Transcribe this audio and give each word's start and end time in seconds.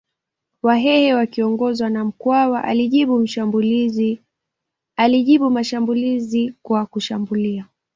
Wahehe 0.63 1.13
wakiongozwa 1.13 1.89
na 1.89 2.05
Mkwawa 2.05 2.63
alijibu 2.63 5.49
mashambulizi 5.51 6.53
kwa 6.61 6.85
kushambulia 6.85 7.67